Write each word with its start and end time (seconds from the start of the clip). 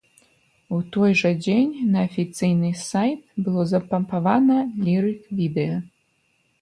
У 0.75 0.77
той 0.95 1.11
жа 1.19 1.31
дзень 1.43 1.75
на 1.95 1.99
афіцыйны 2.09 2.71
сайт 2.89 3.19
было 3.45 3.67
запампавана 3.75 4.57
лірык-відэа. 4.89 5.77